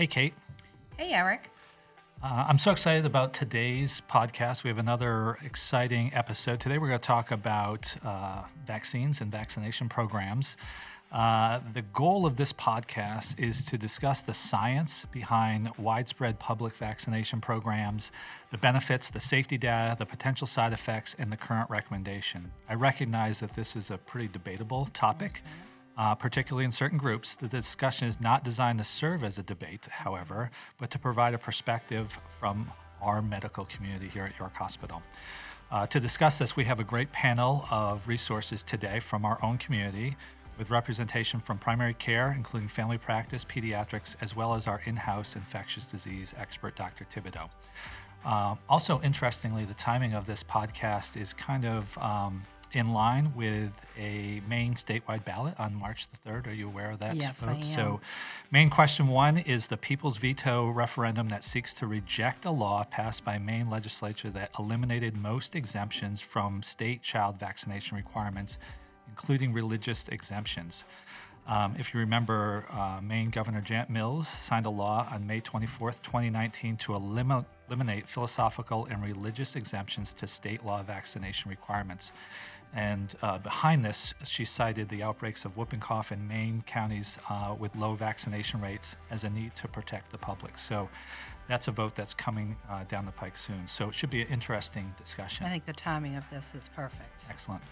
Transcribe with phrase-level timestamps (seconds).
[0.00, 0.32] Hey, Kate.
[0.96, 1.50] Hey, Eric.
[2.24, 4.64] Uh, I'm so excited about today's podcast.
[4.64, 6.58] We have another exciting episode.
[6.58, 10.56] Today, we're going to talk about uh, vaccines and vaccination programs.
[11.12, 17.42] Uh, the goal of this podcast is to discuss the science behind widespread public vaccination
[17.42, 18.10] programs,
[18.52, 22.52] the benefits, the safety data, the potential side effects, and the current recommendation.
[22.70, 25.42] I recognize that this is a pretty debatable topic.
[25.96, 27.34] Uh, particularly in certain groups.
[27.34, 31.38] The discussion is not designed to serve as a debate, however, but to provide a
[31.38, 32.72] perspective from
[33.02, 35.02] our medical community here at York Hospital.
[35.70, 39.58] Uh, to discuss this, we have a great panel of resources today from our own
[39.58, 40.16] community
[40.58, 45.36] with representation from primary care, including family practice, pediatrics, as well as our in house
[45.36, 47.06] infectious disease expert, Dr.
[47.06, 47.48] Thibodeau.
[48.24, 52.42] Uh, also, interestingly, the timing of this podcast is kind of um,
[52.72, 56.46] in line with a Maine statewide ballot on March the 3rd.
[56.48, 57.16] Are you aware of that?
[57.16, 57.48] Yes, vote?
[57.48, 57.62] I am.
[57.62, 58.00] So,
[58.50, 63.24] Maine question one is the people's veto referendum that seeks to reject a law passed
[63.24, 68.58] by Maine legislature that eliminated most exemptions from state child vaccination requirements,
[69.08, 70.84] including religious exemptions.
[71.50, 76.00] Um, if you remember, uh, Maine Governor Janet Mills signed a law on May 24th,
[76.00, 82.12] 2019, to elimi- eliminate philosophical and religious exemptions to state law vaccination requirements.
[82.72, 87.56] And uh, behind this, she cited the outbreaks of whooping cough in Maine counties uh,
[87.58, 90.56] with low vaccination rates as a need to protect the public.
[90.56, 90.88] So
[91.48, 93.66] that's a vote that's coming uh, down the pike soon.
[93.66, 95.46] So it should be an interesting discussion.
[95.46, 97.24] I think the timing of this is perfect.
[97.28, 97.62] Excellent.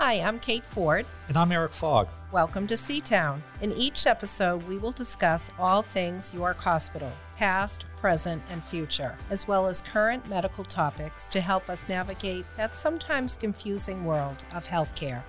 [0.00, 1.06] Hi, I'm Kate Ford.
[1.26, 2.06] And I'm Eric Fogg.
[2.30, 3.40] Welcome to Seatown.
[3.62, 9.48] In each episode, we will discuss all things York Hospital, past, present, and future, as
[9.48, 15.24] well as current medical topics to help us navigate that sometimes confusing world of healthcare.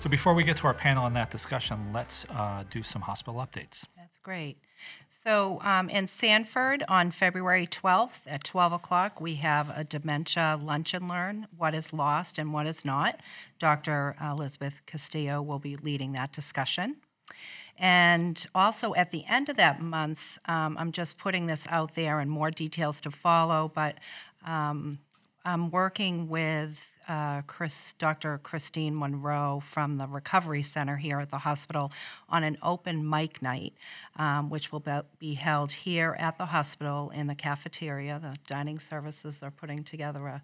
[0.00, 3.40] So before we get to our panel on that discussion, let's uh, do some hospital
[3.40, 3.86] updates.
[3.96, 4.58] That's great.
[5.08, 10.94] So, um, in Sanford on February 12th at 12 o'clock, we have a dementia lunch
[10.94, 13.20] and learn what is lost and what is not.
[13.58, 14.16] Dr.
[14.22, 16.96] Elizabeth Castillo will be leading that discussion.
[17.78, 22.20] And also at the end of that month, um, I'm just putting this out there
[22.20, 23.96] and more details to follow, but
[24.46, 24.98] um,
[25.44, 28.38] I'm working with uh, Chris, Dr.
[28.38, 31.90] Christine Monroe from the Recovery Center here at the hospital
[32.28, 33.74] on an open mic night,
[34.14, 34.84] um, which will
[35.18, 38.20] be, held here at the hospital in the cafeteria.
[38.22, 40.42] The dining services are putting together a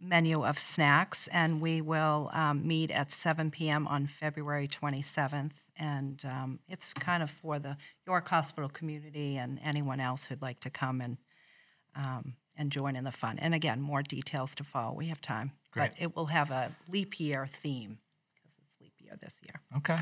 [0.00, 3.88] menu of snacks, and we will um, meet at 7 p.m.
[3.88, 5.64] on February 27th.
[5.76, 7.76] And um, it's kind of for the
[8.06, 11.16] York Hospital community and anyone else who'd like to come and
[11.96, 13.38] um, and join in the fun.
[13.38, 14.92] And again, more details to follow.
[14.94, 15.92] We have time, Great.
[15.96, 17.98] but it will have a leap year theme
[18.34, 19.60] because it's leap year this year.
[19.76, 19.96] Okay.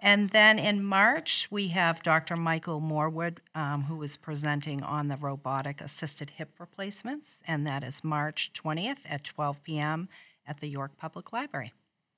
[0.00, 2.36] And then in March, we have Dr.
[2.36, 8.02] Michael Morwood, um, who is presenting on the robotic assisted hip replacements, and that is
[8.04, 10.08] March 20th at 12 p.m.
[10.46, 11.72] at the York Public Library.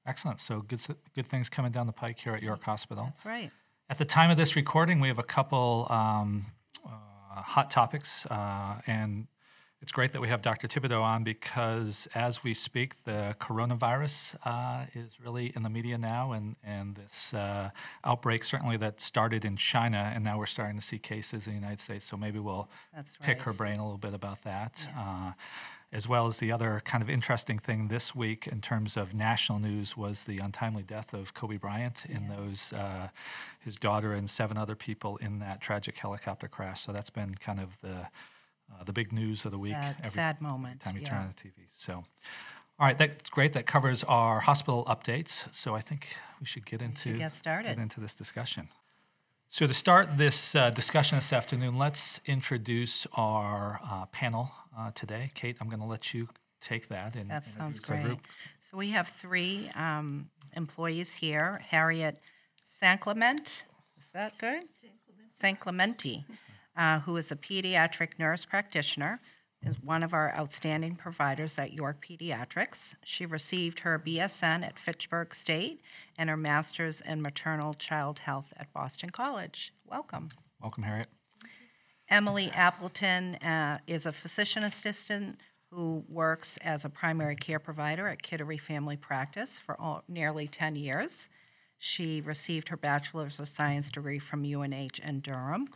[0.06, 0.40] Excellent.
[0.40, 0.80] So good,
[1.14, 3.04] good things coming down the pike here at York Hospital.
[3.04, 3.50] That's right.
[3.88, 6.46] At the time of this recording, we have a couple um,
[6.84, 9.26] uh, hot topics, uh, and
[9.82, 10.68] it's great that we have Dr.
[10.68, 16.30] Thibodeau on because as we speak, the coronavirus uh, is really in the media now,
[16.30, 17.70] and, and this uh,
[18.04, 21.58] outbreak certainly that started in China, and now we're starting to see cases in the
[21.58, 22.04] United States.
[22.04, 22.68] So maybe we'll
[23.22, 24.86] pick her brain a little bit about that.
[24.86, 24.94] Yes.
[24.96, 25.32] Uh,
[25.94, 29.58] as well as the other kind of interesting thing this week in terms of national
[29.58, 33.08] news was the untimely death of Kobe Bryant and those uh,
[33.60, 36.82] his daughter and seven other people in that tragic helicopter crash.
[36.82, 38.08] So that's been kind of the
[38.78, 39.74] uh, the big news of the week.
[39.74, 40.80] Sad, every sad moment.
[40.80, 41.08] time you yeah.
[41.08, 41.66] turn on the TV.
[41.76, 43.52] So, all right, that's great.
[43.52, 45.44] That covers our hospital updates.
[45.54, 46.08] So I think
[46.40, 47.68] we should get into get started.
[47.68, 48.68] get into this discussion.
[49.48, 55.30] So to start this uh, discussion this afternoon, let's introduce our uh, panel uh, today.
[55.34, 56.28] Kate, I'm going to let you
[56.62, 57.16] take that.
[57.16, 58.02] And That sounds introduce great.
[58.02, 58.20] group.
[58.62, 61.60] So we have three um, employees here.
[61.68, 62.18] Harriet
[62.64, 63.64] San Clement,
[64.00, 64.64] is that good?
[65.30, 66.24] San Clementi,
[66.76, 69.20] uh, who is a pediatric nurse practitioner,
[69.64, 72.94] is one of our outstanding providers at York Pediatrics.
[73.04, 75.80] She received her BSN at Fitchburg State
[76.18, 79.72] and her master's in maternal child health at Boston College.
[79.86, 80.30] Welcome.
[80.60, 81.08] Welcome, Harriet.
[82.08, 85.38] Emily Appleton uh, is a physician assistant
[85.70, 90.76] who works as a primary care provider at Kittery Family Practice for all, nearly 10
[90.76, 91.28] years.
[91.78, 95.68] She received her Bachelor's of Science degree from UNH in Durham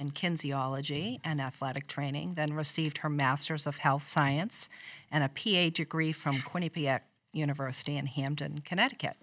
[0.00, 4.68] in kinesiology and athletic training, then received her Master's of Health Science
[5.12, 7.02] and a PA degree from Quinnipiac
[7.32, 9.16] University in Hamden, Connecticut.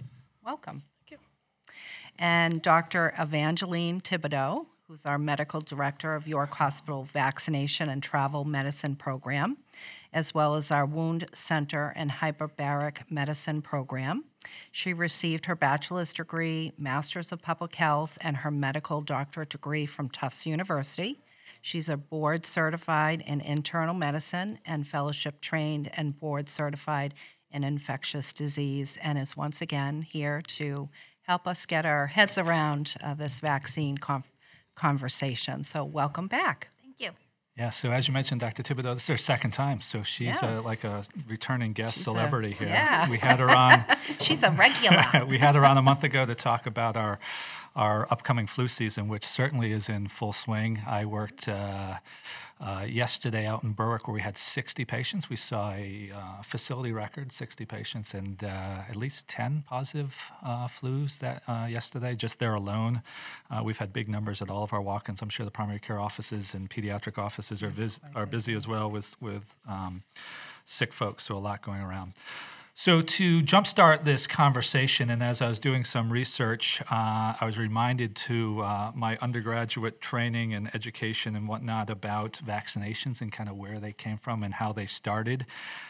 [0.46, 0.84] Welcome.
[1.00, 1.18] Thank you.
[2.20, 3.14] And Dr.
[3.18, 9.58] Evangeline Thibodeau, who's our medical director of York Hospital Vaccination and Travel Medicine Program,
[10.14, 14.24] as well as our Wound Center and Hyperbaric Medicine Program.
[14.72, 20.10] She received her bachelor's degree, master's of public health, and her medical doctorate degree from
[20.10, 21.20] Tufts University.
[21.62, 27.14] She's a board certified in internal medicine and fellowship trained and board certified
[27.52, 30.90] in infectious disease, and is once again here to
[31.22, 33.98] help us get our heads around uh, this vaccine
[34.76, 35.64] conversation.
[35.64, 36.70] So, welcome back.
[37.58, 38.62] Yeah, so as you mentioned, Dr.
[38.62, 39.82] Thibodeau, this is her second time.
[39.82, 42.68] So she's a, like a returning guest She's a- celebrity here.
[42.68, 43.10] yeah.
[43.10, 43.84] We had her on.
[44.22, 45.04] She's a regular.
[45.28, 47.18] we had her on a month ago to talk about our
[47.78, 50.82] our upcoming flu season, which certainly is in full swing.
[50.88, 51.98] I worked uh,
[52.60, 55.30] uh, yesterday out in Berwick where we had 60 patients.
[55.30, 60.68] We saw a uh, facility record, 60 patients, and uh, at least 10 positive uh,
[60.68, 63.04] flus that uh, yesterday, just there alone.
[63.64, 65.22] We've had big numbers at all of our walk-ins.
[65.22, 68.90] I'm sure the primary care offices and pediatric offices are, vis- are busy as well
[68.90, 70.04] with with um,
[70.66, 71.26] sick folks.
[71.26, 72.14] So a lot going around.
[72.80, 77.58] So, to jumpstart this conversation, and as I was doing some research, uh, I was
[77.58, 83.56] reminded to uh, my undergraduate training and education and whatnot about vaccinations and kind of
[83.58, 85.48] where they came from and how they started.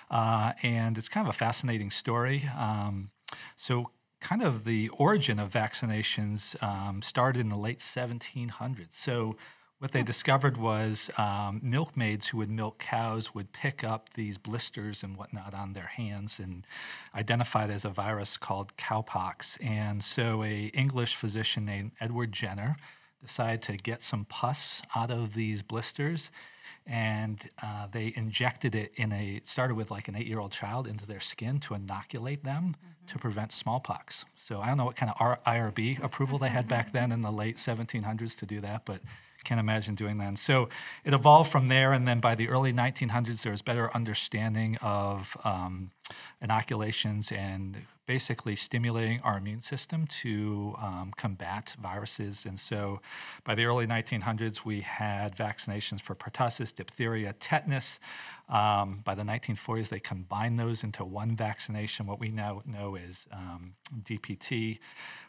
[0.09, 2.49] Uh, and it's kind of a fascinating story.
[2.57, 3.09] Um,
[3.57, 3.91] so,
[4.21, 8.91] kind of the origin of vaccinations um, started in the late 1700s.
[8.91, 9.35] So,
[9.79, 15.03] what they discovered was um, milkmaids who would milk cows would pick up these blisters
[15.03, 16.65] and whatnot on their hands and
[17.13, 19.63] identified as a virus called cowpox.
[19.63, 22.77] And so, a English physician named Edward Jenner
[23.21, 26.31] decided to get some pus out of these blisters
[26.85, 31.19] and uh, they injected it in a started with like an eight-year-old child into their
[31.19, 32.75] skin to inoculate them
[33.07, 36.67] to prevent smallpox so i don't know what kind of R- irb approval they had
[36.67, 39.01] back then in the late 1700s to do that but
[39.47, 40.27] can't imagine doing that.
[40.27, 40.67] And so
[41.05, 41.93] it evolved from there.
[41.93, 45.91] And then by the early 1900s there was better understanding of um,
[46.41, 52.45] inoculations and basically stimulating our immune system to um, combat viruses.
[52.45, 53.01] And so
[53.43, 57.99] by the early 1900s, we had vaccinations for pertussis, diphtheria, tetanus.
[58.49, 63.27] Um, by the 1940s, they combined those into one vaccination, what we now know as
[63.31, 63.73] um,
[64.03, 64.79] DPT.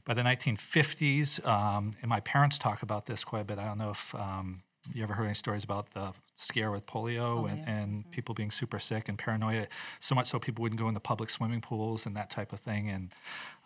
[0.04, 3.58] By the 1950s, um, and my parents talk about this quite a bit.
[3.58, 4.62] I don't know if um,
[4.94, 8.78] you ever heard any stories about the scare with polio, and, and people being super
[8.78, 9.66] sick and paranoia,
[9.98, 12.88] so much so people wouldn't go into public swimming pools and that type of thing.
[12.88, 13.12] And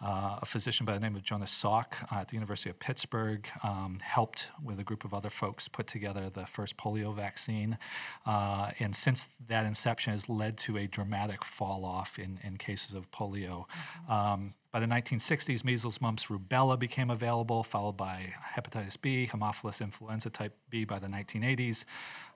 [0.03, 3.47] uh, a physician by the name of Jonas Salk uh, at the University of Pittsburgh
[3.63, 7.77] um, helped with a group of other folks put together the first polio vaccine.
[8.25, 12.95] Uh, and since that inception has led to a dramatic fall off in, in cases
[12.95, 13.67] of polio.
[14.09, 20.31] Um, by the 1960s, measles, mumps, rubella became available, followed by hepatitis B, Haemophilus influenza
[20.31, 21.85] type B by the 1980s.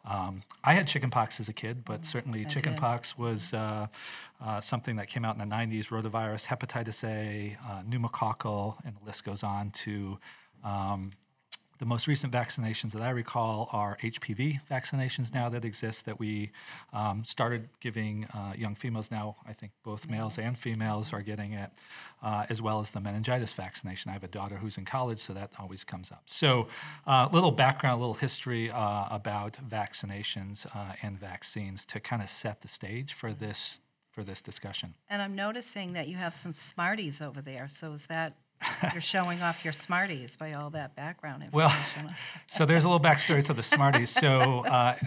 [0.05, 3.87] Um, I had chickenpox as a kid, but certainly chickenpox was uh,
[4.45, 5.89] uh, something that came out in the 90s.
[5.89, 10.19] Rotavirus, hepatitis A, uh, pneumococcal, and the list goes on to
[10.63, 11.13] um,
[11.79, 16.51] the most recent vaccinations that I recall are HPV vaccinations now that exist that we
[16.93, 19.11] um, started giving uh, young females.
[19.11, 21.71] Now, I think both males and females are getting it,
[22.23, 24.11] uh, as well as the meningitis vaccination.
[24.11, 26.23] I have a daughter who's in college, so that always comes up.
[26.27, 26.69] So,
[27.07, 32.23] a uh, little background, a little history uh, about vaccinations uh, and vaccines to kind
[32.23, 33.81] of set the stage for this
[34.17, 34.95] for this discussion.
[35.11, 37.69] And I'm noticing that you have some Smarties over there.
[37.69, 38.39] So is that
[38.93, 42.07] you're showing off your Smarties by all that background information.
[42.07, 42.15] Well,
[42.47, 44.11] so there's a little backstory to the Smarties.
[44.11, 44.63] So,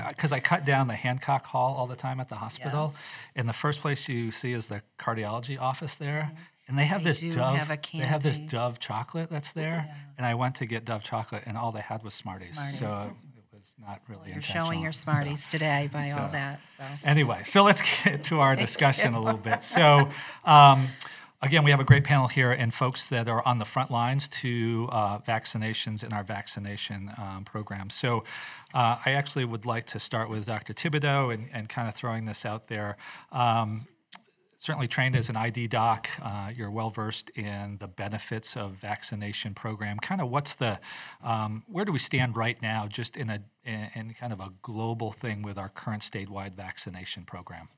[0.10, 3.02] because I cut down the Hancock Hall all the time at the hospital, Yes.
[3.36, 6.32] and the first place you see is the cardiology office there,
[6.68, 7.56] and they have They this do Dove.
[7.58, 8.40] have they have this.
[8.40, 12.04] Dove chocolate that's there, and I went to get Dove chocolate, and all they had
[12.04, 12.56] was Smarties.
[12.56, 13.14] So Smarties.
[13.38, 16.60] it was not really You're showing your So- Smarties today by all that.
[16.78, 19.64] So Anyway, so let's get to our discussion a little bit.
[19.64, 20.10] So,
[20.46, 20.88] um,
[21.42, 24.28] again, we have a great panel here and folks that are on the front lines
[24.28, 27.90] to uh, vaccinations in our vaccination um, program.
[27.90, 28.24] So,
[28.74, 30.74] uh, I actually would like to start with Dr.
[30.74, 32.98] Thibodeau and, and kind of throwing this out there.
[33.32, 33.88] Um,
[34.60, 36.10] certainly trained as an ID doc.
[36.22, 39.98] Uh, you're well versed in the benefits of vaccination program.
[40.00, 40.80] Kind of what's the,
[41.24, 44.52] um, where do we stand right now, just in a in, in kind of a
[44.62, 47.70] global thing with our current statewide vaccination program?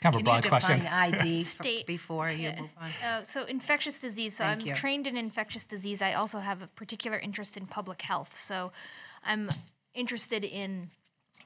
[0.00, 0.86] Kind of a can you broad define question.
[0.86, 2.90] ID State- before you move on?
[3.04, 4.36] Uh, so infectious disease.
[4.36, 4.74] So Thank I'm you.
[4.74, 6.02] trained in infectious disease.
[6.02, 8.38] I also have a particular interest in public health.
[8.38, 8.72] So
[9.24, 9.50] I'm
[9.94, 10.90] interested in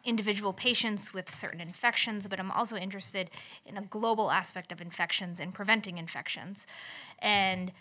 [0.04, 3.30] individual patients with certain infections, but I'm also interested
[3.66, 6.66] in a global aspect of infections and preventing infections.
[7.18, 7.72] And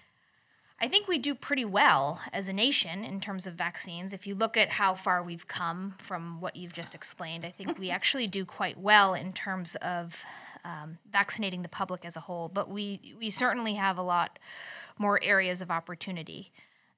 [0.80, 4.14] I think we do pretty well as a nation in terms of vaccines.
[4.14, 7.80] If you look at how far we've come from what you've just explained, I think
[7.80, 10.18] we actually do quite well in terms of
[10.68, 12.50] um, vaccinating the public as a whole.
[12.50, 14.38] But we we certainly have a lot
[15.00, 16.52] more areas of opportunity.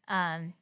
[0.08, 0.54] Um,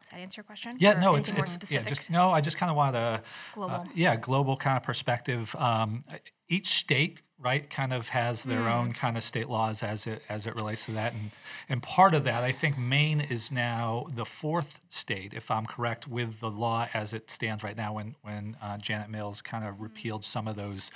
[0.00, 0.72] does that answer your question?
[0.78, 1.84] Yeah, Or no, it's, more it's specific.
[1.84, 2.30] yeah, just no.
[2.30, 3.22] I just kind of want a
[3.54, 3.74] Global.
[3.76, 5.54] uh, yeah, global kind of perspective.
[5.56, 6.02] Um,
[6.48, 8.68] each state, right, kind of has their Hmm.
[8.68, 11.30] own kind of state laws as it as it relates to that, and
[11.68, 16.06] and part of that, I think Maine is now the fourth state, if I'm correct,
[16.06, 17.94] with the law as it stands right now.
[17.94, 20.90] When when uh, Janet Mills kind of repealed some of those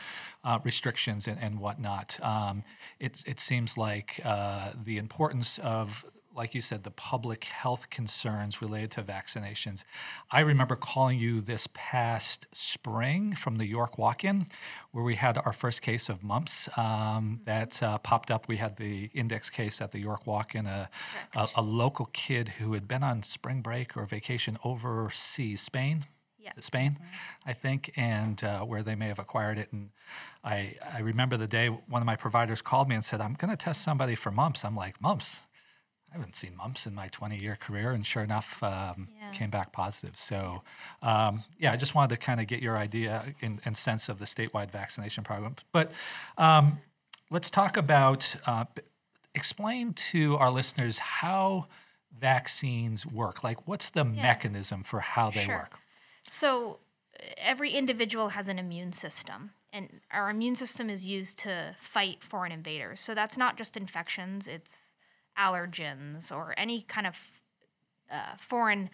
[0.45, 2.63] uh, restrictions and, and whatnot, um,
[3.01, 6.05] it it seems like uh, the importance of
[6.35, 9.85] like you said, the public health concerns related to vaccinations.
[10.31, 14.47] I remember calling you this past spring from the York walk in,
[14.91, 18.49] where we had our first case of mumps um, that uh, popped up.
[18.49, 20.89] We had the index case at the York walk in, a,
[21.35, 26.07] a, a local kid who had been on spring break or vacation overseas, Spain.
[26.39, 26.51] Yeah.
[26.59, 26.99] Spain,
[27.47, 29.73] I think, and uh, where they may have acquired it.
[29.73, 29.89] And
[30.45, 33.51] I, I remember the day one of my providers called me and said, I'm going
[33.51, 34.63] to test somebody for mumps.
[34.63, 35.41] I'm like, mumps?
[36.15, 37.91] I haven't seen mumps in my 20 year career.
[37.91, 39.33] And sure enough, um, Yeah.
[39.33, 40.17] came back positive.
[40.17, 40.63] So,
[41.03, 44.21] um, yeah, I just wanted to kind of get your idea and, and sense of
[44.21, 45.57] the statewide vaccination program.
[45.73, 45.91] But
[46.39, 46.79] um,
[47.31, 48.67] let's talk about, uh,
[49.35, 51.67] explain to our listeners how
[52.17, 53.43] vaccines work.
[53.43, 55.57] Like, what's the mechanism for how they Sure.
[55.57, 55.81] work?
[56.29, 56.79] So
[57.37, 62.53] every individual has an immune system, and our immune system is used to fight foreign
[62.53, 63.01] invaders.
[63.01, 64.94] So that's not just infections; it's
[65.39, 67.17] allergens or any kind of
[68.11, 68.91] uh, foreign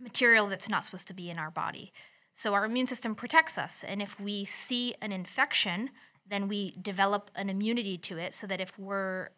[0.00, 1.92] material that's not supposed to be in our body.
[2.34, 5.90] So our immune system protects us, and if we see an infection,
[6.28, 9.30] then we develop an immunity to it, so that if we're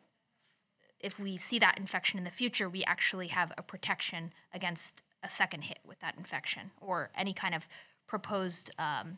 [0.98, 5.28] if we see that infection in the future, we actually have a protection against a
[5.30, 7.66] second hit with that infection or any kind of
[8.06, 9.16] proposed um,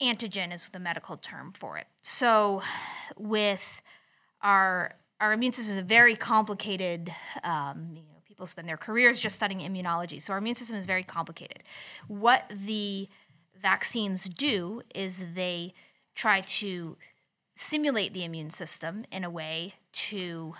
[0.00, 1.86] antigen is the medical term for it.
[2.02, 2.62] So,
[3.16, 3.82] with
[4.42, 7.12] our our immune system is a very complicated.
[7.42, 10.86] Um, you know, people spend their careers just studying immunology, so our immune system is
[10.86, 11.62] very complicated.
[12.06, 13.08] What the
[13.60, 15.74] vaccines do is they
[16.14, 16.96] try to
[17.56, 20.54] simulate the immune system in a way to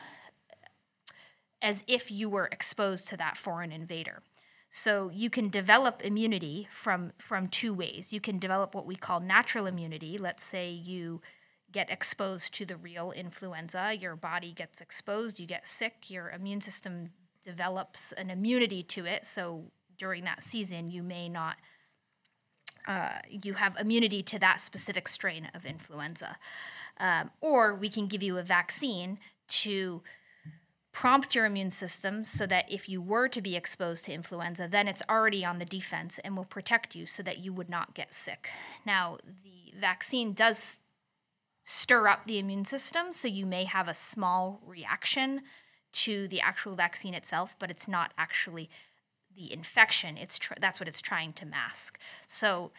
[1.61, 4.23] as if you were exposed to that foreign invader.
[4.71, 8.13] So you can develop immunity from from two ways.
[8.13, 10.19] You can develop what we call natural immunity.
[10.19, 11.21] Let's say you
[11.71, 16.61] get exposed to the real influenza, your body gets exposed, you get sick, your immune
[16.61, 17.11] system
[17.43, 19.27] develops an immunity to it.
[19.27, 19.65] So
[19.97, 21.57] during that season, you may not
[22.87, 26.39] uh, you have immunity to that specific strain of influenza.
[26.99, 30.03] Um, or we can give you a vaccine to
[30.93, 34.89] prompt your immune system so that if you were to be exposed to influenza, then
[34.89, 38.15] it's already on the defense and will protect you so that you would not get
[38.15, 38.49] sick.
[38.87, 40.79] Now, the vaccine does
[41.71, 45.43] stir up the immune system, so you may have a small reaction
[45.93, 48.71] to the actual vaccine itself, but it's not actually
[49.37, 50.17] the infection.
[50.17, 51.99] It's tr- that's what it's trying to mask.
[52.27, 52.71] So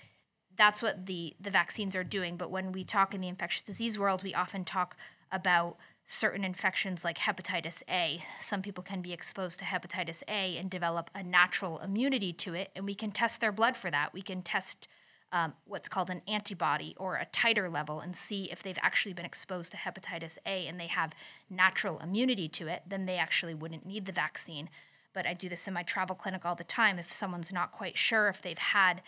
[0.57, 2.35] that's what the the vaccines are doing.
[2.35, 4.97] But when we talk in the infectious disease world, we often talk
[5.31, 8.23] about certain infections like hepatitis A.
[8.39, 12.71] Some people can be exposed to hepatitis A and develop a natural immunity to it,
[12.75, 14.15] and we can test their blood for that.
[14.15, 14.87] We can test
[15.31, 19.25] um, what's called an antibody or a titer level and see if they've actually been
[19.25, 21.13] exposed to hepatitis A and they have
[21.49, 24.69] natural immunity to it, then they actually wouldn't need the vaccine.
[25.13, 26.97] But I do this in my travel clinic all the time.
[26.97, 29.01] If someone's not quite sure if they've had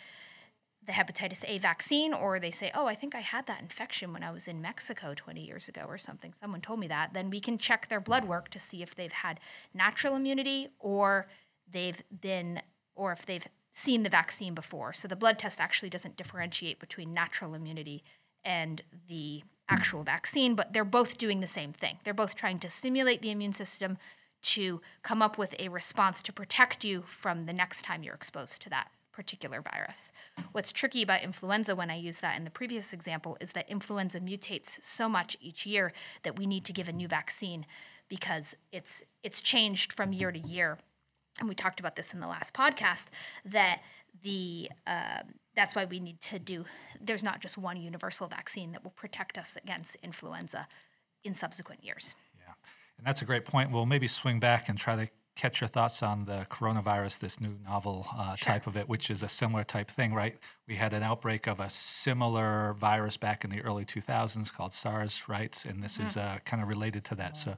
[0.86, 4.24] the hepatitis A vaccine, or they say, Oh, I think I had that infection when
[4.24, 6.34] I was in Mexico 20 years ago or something.
[6.34, 7.14] Someone told me that.
[7.14, 9.40] Then we can check their blood work to see if they've had
[9.76, 11.28] natural immunity or
[11.72, 12.62] they've been,
[12.96, 14.94] or if they've seen the vaccine before.
[14.94, 18.04] So the blood test actually doesn't differentiate between natural immunity
[18.44, 22.00] and the actual vaccine, but they're both doing the same thing.
[22.04, 23.98] They're both trying to stimulate the immune system
[24.42, 28.62] to come up with a response to protect you from the next time you're exposed
[28.64, 30.12] to that particular virus.
[30.52, 34.20] What's tricky about influenza, when I use that in the previous example, is that influenza
[34.20, 35.92] mutates so much each year
[36.24, 37.66] that we need to give a new vaccine
[38.10, 40.78] because it's it's changed from year to year.
[41.42, 43.08] And we talked about this in the last podcast
[43.46, 43.82] that
[44.24, 45.24] the uh,
[45.56, 46.66] that's why we need to do.
[47.02, 50.68] There's not just one universal vaccine that will protect us against influenza
[51.24, 52.16] in subsequent years.
[52.40, 52.54] Yeah,
[52.98, 53.72] and that's a great point.
[53.72, 57.58] We'll maybe swing back and try to catch your thoughts on the coronavirus, this new
[57.66, 60.38] novel uh, type of it, which is a similar type thing, right?
[60.68, 65.24] We had an outbreak of a similar virus back in the early 2000s called SARS,
[65.28, 65.66] right?
[65.66, 67.38] And this is uh, kind of related to that.
[67.38, 67.56] So,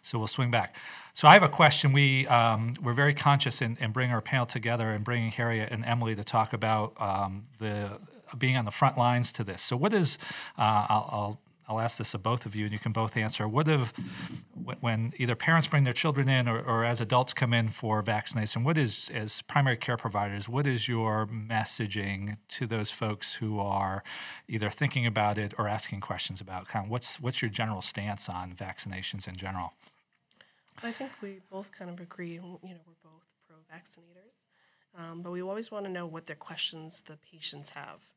[0.00, 0.76] so we'll swing back.
[1.12, 1.92] So I have a question.
[1.92, 5.84] We um, we're very conscious in, in bringing our panel together and bringing Harriet and
[5.84, 7.98] Emily to talk about um, the
[8.38, 9.60] being on the front lines to this.
[9.60, 10.18] So what is
[10.58, 13.48] uh, I'll, I'll I'll ask this of both of you, and you can both answer.
[13.48, 13.92] What if,
[14.80, 18.62] when either parents bring their children in or, or, as adults come in for vaccination,
[18.62, 24.04] what is, as primary care providers, what is your messaging to those folks who are
[24.46, 28.28] either thinking about it or asking questions about kind of what's what's your general stance
[28.28, 29.72] on vaccinations in general?
[30.82, 32.34] I think we both kind of agree.
[32.34, 34.36] You know, we're both pro-vaccinators,
[34.96, 38.08] um, but we always want to know what their questions the patients have.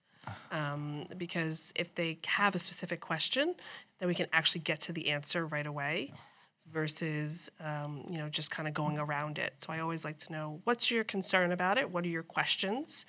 [0.52, 3.56] Um, because if they have a specific question,
[4.00, 6.14] then we can actually get to the answer right away
[6.72, 9.54] versus um, you know just kind of going around it.
[9.58, 11.90] So i always like to know what's your concern about it?
[11.92, 13.06] What are your questions?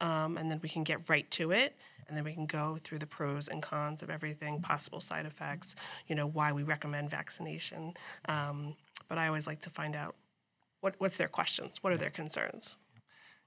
[0.00, 1.76] Um, and then we can get right to it
[2.08, 5.76] and then we can go through the pros and cons of everything possible side effects
[6.08, 7.94] you know why we recommend vaccination.
[8.28, 8.76] Um,
[9.08, 10.14] but i always like to find out
[10.80, 11.82] what, what's their questions?
[11.82, 12.76] What are their concerns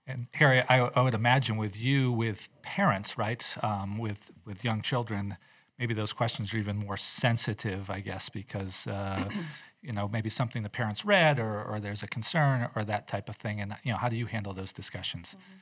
[0.05, 4.81] and Harry, I, I, would imagine with you, with parents, right, um, with with young
[4.81, 5.37] children,
[5.79, 9.29] maybe those questions are even more sensitive, I guess, because uh,
[9.81, 13.29] you know maybe something the parents read, or, or there's a concern, or that type
[13.29, 13.61] of thing.
[13.61, 15.29] And you know, how do you handle those discussions?
[15.29, 15.57] Mm-hmm.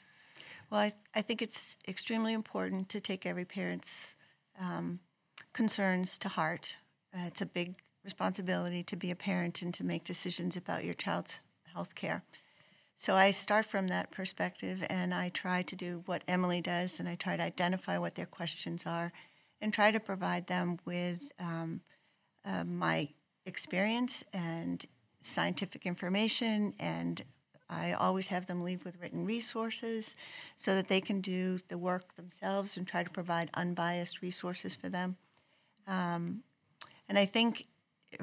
[0.71, 4.15] Well, I, I think it's extremely important to take every parent's
[4.59, 4.99] um,
[5.53, 6.77] concerns to heart.
[7.13, 10.93] Uh, it's a big responsibility to be a parent and to make decisions about your
[10.93, 11.39] child's
[11.73, 12.23] health care.
[13.01, 17.09] So I start from that perspective and I try to do what Emily does and
[17.09, 19.11] I try to identify what their questions are
[19.59, 21.81] and try to provide them with um,
[22.45, 23.09] uh, my
[23.47, 24.85] experience and
[25.19, 27.23] scientific information and
[27.71, 30.15] I always have them leave with written resources
[30.55, 34.89] so that they can do the work themselves and try to provide unbiased resources for
[34.89, 35.15] them.
[35.87, 36.43] Um,
[37.09, 37.65] and I think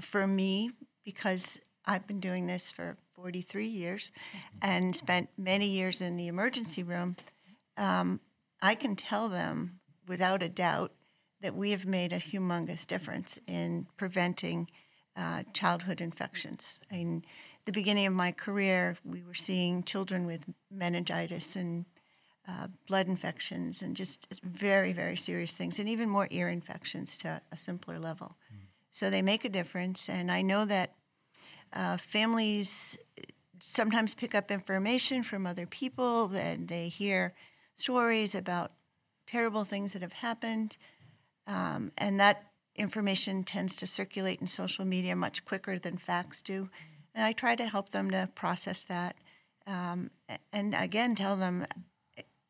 [0.01, 0.71] for me,
[1.05, 4.13] because I've been doing this for 43 years
[4.63, 7.17] and spent many years in the emergency room,
[7.77, 8.21] um,
[8.63, 10.93] I can tell them without a doubt
[11.41, 14.69] that we have made a humongous difference in preventing
[15.17, 16.79] uh, childhood infections.
[16.93, 17.25] In
[17.65, 21.87] the beginning of my career, we were seeing children with meningitis and
[22.49, 27.41] uh, blood infections and just very, very serious things, and even more ear infections to
[27.51, 28.37] a simpler level.
[28.55, 28.59] Mm.
[28.93, 30.93] So they make a difference, and I know that
[31.73, 32.99] uh, families
[33.61, 37.35] sometimes pick up information from other people, and they hear
[37.75, 38.73] stories about
[39.27, 40.77] terrible things that have happened,
[41.47, 42.45] um, and that
[42.77, 46.69] information tends to circulate in social media much quicker than facts do.
[47.15, 49.17] And I try to help them to process that,
[49.67, 50.11] um,
[50.53, 51.67] and again tell them.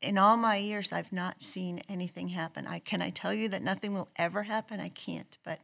[0.01, 2.69] In all my years, I've not seen anything happen.
[2.69, 4.79] I can I tell you that nothing will ever happen.
[4.79, 5.59] I can't, but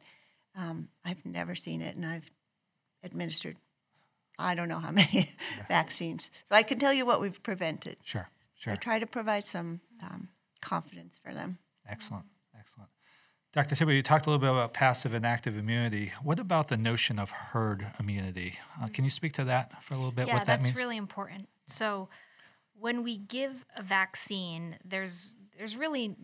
[0.56, 2.28] um, I've never seen it, and I've
[3.04, 3.56] administered
[4.38, 5.66] I don't know how many yeah.
[5.68, 6.30] vaccines.
[6.48, 7.96] So I can tell you what we've prevented.
[8.04, 8.72] Sure, sure.
[8.72, 10.28] I try to provide some um,
[10.60, 11.58] confidence for them.
[11.88, 12.24] Excellent,
[12.58, 12.90] excellent.
[13.52, 13.76] Dr.
[13.76, 16.12] Thibodeau, you talked a little bit about passive and active immunity.
[16.24, 18.58] What about the notion of herd immunity?
[18.82, 20.26] Uh, can you speak to that for a little bit?
[20.26, 21.48] Yeah, what that that's really important.
[21.66, 22.08] So,
[22.80, 26.16] when we give a vaccine, there's there's really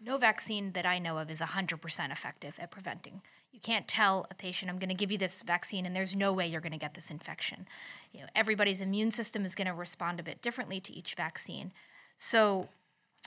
[0.00, 3.22] no vaccine that I know of is 100% effective at preventing.
[3.54, 6.32] You can't tell a patient, I'm going to give you this vaccine, and there's no
[6.32, 7.68] way you're going to get this infection.
[8.12, 11.70] You know, everybody's immune system is going to respond a bit differently to each vaccine.
[12.16, 12.68] So,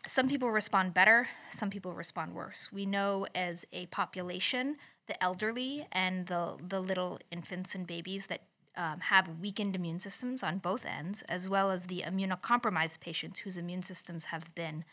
[0.06, 2.74] some people respond better, some people respond worse.
[2.74, 4.76] We know as a population,
[5.08, 8.42] the elderly and the, the little infants and babies that
[8.76, 13.58] um, have weakened immune systems on both ends, as well as the immunocompromised patients whose
[13.58, 14.84] immune systems have been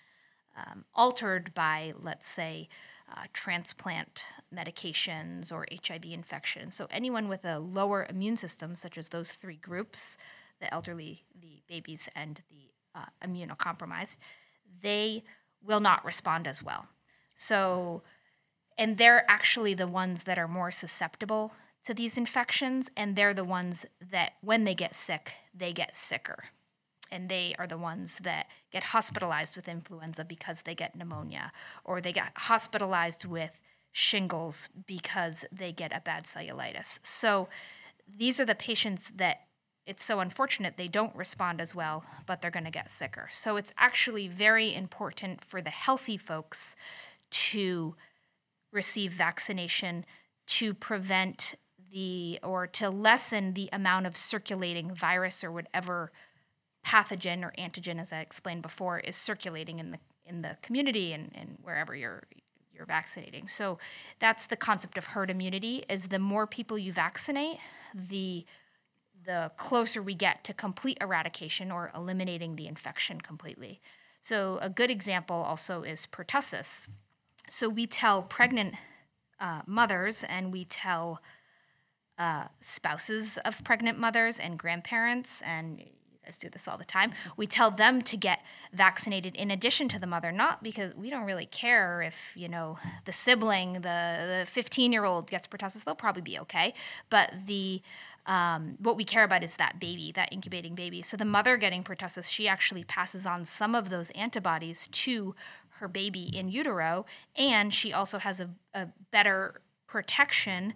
[0.56, 2.68] um, altered by, let's say,
[3.10, 6.70] uh, transplant medications or HIV infection.
[6.72, 10.16] So, anyone with a lower immune system, such as those three groups
[10.60, 14.18] the elderly, the babies, and the uh, immunocompromised
[14.82, 15.24] they
[15.62, 16.86] will not respond as well.
[17.36, 18.02] So,
[18.76, 21.52] and they're actually the ones that are more susceptible
[21.86, 26.44] to these infections, and they're the ones that, when they get sick, they get sicker
[27.10, 31.52] and they are the ones that get hospitalized with influenza because they get pneumonia,
[31.84, 33.52] or they get hospitalized with
[33.92, 36.98] shingles because they get a bad cellulitis.
[37.02, 37.48] So
[38.08, 39.42] these are the patients that
[39.86, 43.28] it's so unfortunate they don't respond as well, but they're going to get sicker.
[43.30, 46.74] So it's actually very important for the healthy folks
[47.30, 47.94] to
[48.72, 50.04] receive vaccination
[50.46, 51.54] to prevent
[51.92, 56.10] the or to lessen the amount of circulating virus or whatever
[56.84, 61.30] pathogen or antigen, as I explained before, is circulating in the in the community and,
[61.34, 62.22] and wherever you're
[62.74, 63.46] you're vaccinating.
[63.46, 63.78] So
[64.18, 67.58] that's the concept of herd immunity is the more people you vaccinate,
[67.94, 68.44] the
[69.24, 73.80] the closer we get to complete eradication or eliminating the infection completely.
[74.20, 76.88] So a good example also is pertussis.
[77.48, 78.74] So we tell pregnant
[79.40, 81.22] uh, mothers and we tell
[82.18, 85.82] uh, spouses of pregnant mothers and grandparents and
[86.24, 87.12] guys do this all the time.
[87.36, 88.40] We tell them to get
[88.72, 92.78] vaccinated in addition to the mother, not because we don't really care if, you know,
[93.04, 96.74] the sibling, the 15 year old gets pertussis, they'll probably be okay.
[97.10, 97.82] But the
[98.26, 101.02] um, what we care about is that baby, that incubating baby.
[101.02, 105.34] So the mother getting pertussis, she actually passes on some of those antibodies to
[105.80, 107.04] her baby in utero,
[107.36, 110.72] and she also has a, a better protection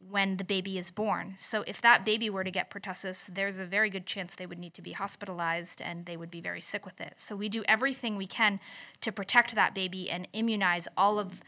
[0.00, 1.34] when the baby is born.
[1.36, 4.58] So if that baby were to get pertussis, there's a very good chance they would
[4.58, 7.14] need to be hospitalized and they would be very sick with it.
[7.16, 8.60] So we do everything we can
[9.00, 11.42] to protect that baby and immunize all of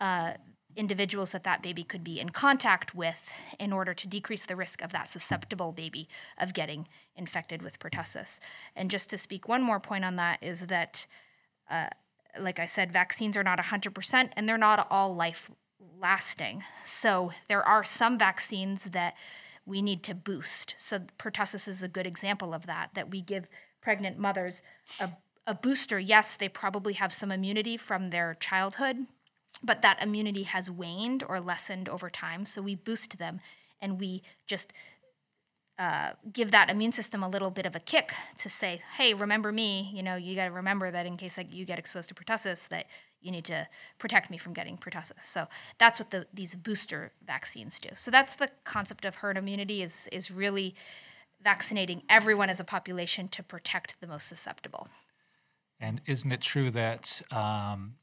[0.00, 0.34] uh,
[0.76, 4.82] individuals that that baby could be in contact with in order to decrease the risk
[4.82, 6.08] of that susceptible baby
[6.38, 8.38] of getting infected with pertussis.
[8.74, 11.06] And just to speak one more point on that is that
[11.70, 11.88] uh,
[12.38, 15.50] like I said, vaccines are not 100% and they're not all life
[16.00, 16.64] lasting.
[16.84, 19.14] So there are some vaccines that
[19.66, 20.74] we need to boost.
[20.76, 23.46] So pertussis is a good example of that, that we give
[23.80, 24.62] pregnant mothers
[24.98, 25.10] a,
[25.46, 25.98] a booster.
[25.98, 29.06] Yes, they probably have some immunity from their childhood,
[29.62, 32.44] but that immunity has waned or lessened over time.
[32.46, 33.40] So we boost them
[33.80, 34.72] and we just
[35.80, 39.50] uh, give that immune system a little bit of a kick to say, hey, remember
[39.50, 39.90] me.
[39.94, 42.68] You know, you got to remember that in case like, you get exposed to pertussis,
[42.68, 42.84] that
[43.22, 43.66] you need to
[43.98, 45.22] protect me from getting pertussis.
[45.22, 45.46] So
[45.78, 47.88] that's what the, these booster vaccines do.
[47.94, 50.74] So that's the concept of herd immunity is is really
[51.42, 54.88] vaccinating everyone as a population to protect the most susceptible.
[55.80, 57.94] And isn't it true that um,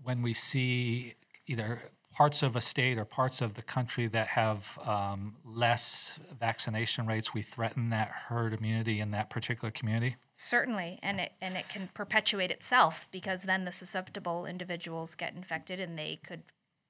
[0.00, 1.14] when we see
[1.48, 7.06] either parts of a state or parts of the country that have um, less vaccination
[7.06, 10.16] rates, we threaten that herd immunity in that particular community?
[10.34, 15.78] Certainly, and it and it can perpetuate itself because then the susceptible individuals get infected
[15.80, 16.42] and they could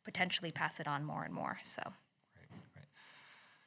[0.05, 1.59] potentially pass it on more and more.
[1.63, 1.83] So.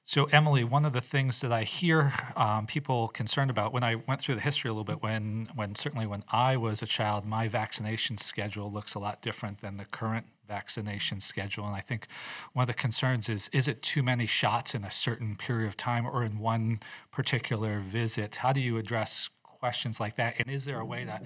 [0.07, 3.95] So, Emily, one of the things that I hear um, people concerned about when I
[3.95, 7.25] went through the history a little bit, when, when certainly when I was a child,
[7.25, 11.65] my vaccination schedule looks a lot different than the current vaccination schedule.
[11.65, 12.05] And I think
[12.53, 15.75] one of the concerns is is it too many shots in a certain period of
[15.75, 18.35] time or in one particular visit?
[18.35, 20.35] How do you address questions like that?
[20.37, 21.19] And is there a way to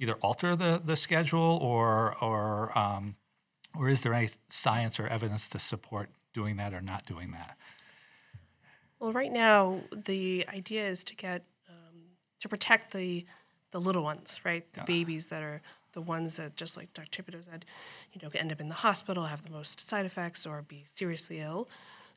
[0.00, 3.14] either alter the, the schedule or, or, um,
[3.78, 7.56] or is there any science or evidence to support doing that or not doing that?
[8.98, 12.00] Well, right now the idea is to get um,
[12.40, 13.24] to protect the
[13.72, 14.64] the little ones, right?
[14.72, 14.86] The yeah.
[14.86, 15.60] babies that are
[15.92, 17.22] the ones that, just like Dr.
[17.22, 17.64] Thibodeau said,
[18.12, 21.40] you know, end up in the hospital, have the most side effects, or be seriously
[21.40, 21.68] ill.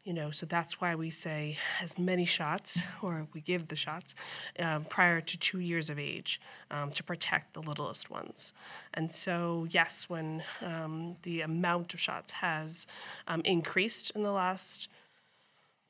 [0.05, 4.15] You know, so that's why we say as many shots, or we give the shots
[4.59, 6.39] um, prior to two years of age
[6.71, 8.53] um, to protect the littlest ones.
[8.93, 12.87] And so, yes, when um, the amount of shots has
[13.27, 14.87] um, increased in the last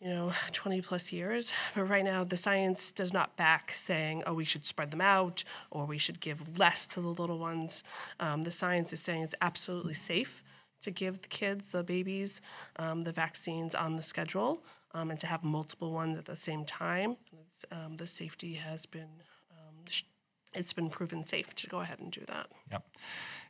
[0.02, 1.52] you know, 20 plus years.
[1.76, 5.44] But right now, the science does not back saying, oh, we should spread them out
[5.72, 7.84] or we should give less to the little ones.
[8.20, 10.44] Um, the science is saying it's absolutely safe
[10.82, 12.42] to give the kids, the babies,
[12.78, 16.66] um, the vaccines on the schedule um, and to have multiple ones at the same
[16.66, 17.18] time.
[17.72, 19.24] Um, the safety has been.
[19.52, 19.86] Um,
[20.56, 22.48] it's been proven safe to go ahead and do that.
[22.72, 22.84] Yep.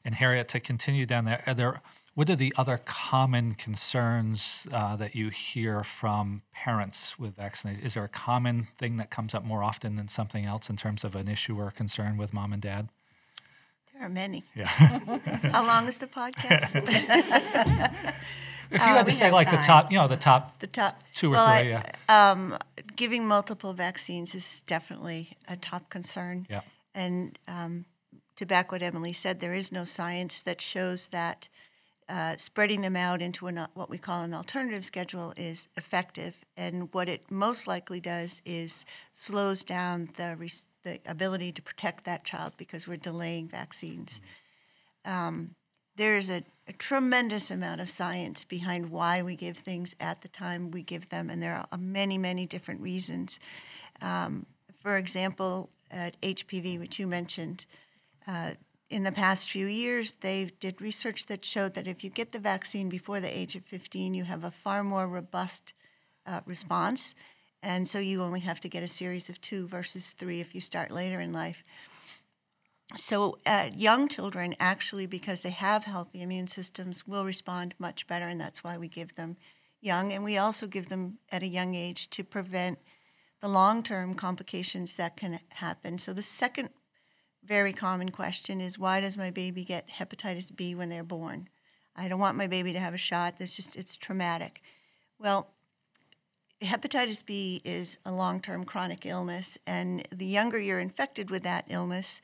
[0.03, 1.81] And Harriet, to continue down there, are there
[2.15, 7.83] what are the other common concerns uh, that you hear from parents with vaccination?
[7.83, 11.03] Is there a common thing that comes up more often than something else in terms
[11.03, 12.89] of an issue or concern with mom and dad?
[13.93, 14.43] There are many.
[14.55, 14.65] Yeah.
[15.51, 16.75] How long is the podcast?
[18.71, 19.55] if you had uh, to say like time.
[19.55, 22.31] the top, you know, the top, the top two or well, three, I, yeah.
[22.31, 22.57] Um,
[22.95, 26.47] giving multiple vaccines is definitely a top concern.
[26.49, 26.61] Yeah.
[26.95, 27.85] And um,
[28.37, 31.49] to back what Emily said, there is no science that shows that
[32.09, 36.43] uh, spreading them out into an, what we call an alternative schedule is effective.
[36.57, 42.05] And what it most likely does is slows down the, res- the ability to protect
[42.05, 44.21] that child because we're delaying vaccines.
[45.05, 45.51] Um,
[45.95, 50.27] there is a, a, tremendous amount of science behind why we give things at the
[50.27, 53.39] time we give them, and there are many, many different reasons.
[54.01, 54.45] Um,
[54.81, 57.65] for example, at HPV, which you mentioned,
[58.27, 58.51] uh,
[58.89, 62.39] in the past few years, they did research that showed that if you get the
[62.39, 65.73] vaccine before the age of 15, you have a far more robust
[66.25, 67.13] uh, response.
[67.61, 70.61] And so you only have to get a series of two versus three if you
[70.61, 71.63] start later in life.
[72.97, 78.27] So, uh, young children, actually, because they have healthy immune systems, will respond much better,
[78.27, 79.37] and that's why we give them
[79.79, 80.11] young.
[80.11, 82.79] And we also give them at a young age to prevent
[83.41, 85.99] the long term complications that can happen.
[85.99, 86.69] So, the second
[87.49, 91.49] very common question is why does my baby get hepatitis B when they're born?
[91.95, 93.39] I don't want my baby to have a shot.
[93.39, 94.61] That's just, it's traumatic.
[95.17, 95.49] Well,
[96.61, 101.65] hepatitis B is a long term chronic illness, and the younger you're infected with that
[101.69, 102.21] illness,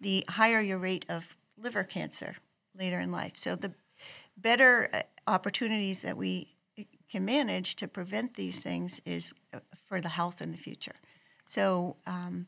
[0.00, 2.36] the higher your rate of liver cancer
[2.78, 3.32] later in life.
[3.34, 3.72] So the
[4.36, 10.00] better uh, opportunities that we uh, can manage to prevent these things is uh, for
[10.00, 10.94] the health in the future.
[11.46, 12.46] So um,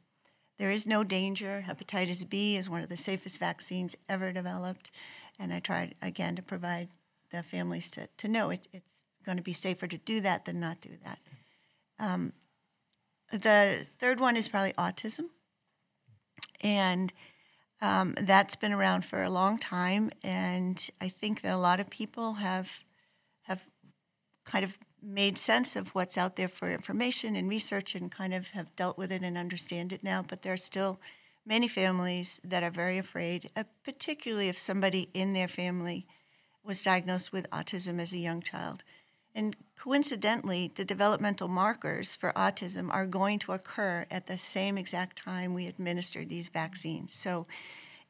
[0.60, 1.64] there is no danger.
[1.66, 4.90] Hepatitis B is one of the safest vaccines ever developed,
[5.38, 6.88] and I tried again to provide
[7.32, 10.60] the families to, to know it, it's going to be safer to do that than
[10.60, 11.18] not do that.
[11.98, 12.34] Um,
[13.32, 15.30] the third one is probably autism,
[16.60, 17.10] and
[17.80, 21.88] um, that's been around for a long time, and I think that a lot of
[21.88, 22.68] people have
[23.44, 23.62] have
[24.44, 28.48] kind of made sense of what's out there for information and research, and kind of
[28.48, 30.24] have dealt with it and understand it now.
[30.26, 31.00] But there are still
[31.46, 36.06] many families that are very afraid, uh, particularly if somebody in their family
[36.62, 38.82] was diagnosed with autism as a young child.
[39.34, 45.18] And coincidentally, the developmental markers for autism are going to occur at the same exact
[45.18, 47.14] time we administer these vaccines.
[47.14, 47.46] So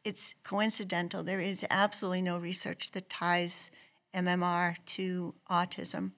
[0.02, 1.22] it's coincidental.
[1.22, 3.70] There is absolutely no research that ties
[4.14, 6.12] MMR to autism.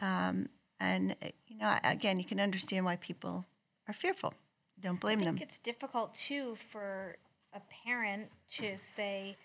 [0.00, 0.48] Um,
[0.80, 3.44] and, uh, you know, again, you can understand why people
[3.86, 4.34] are fearful.
[4.80, 5.48] Don't blame I think them.
[5.48, 7.16] it's difficult too for
[7.52, 9.36] a parent to say,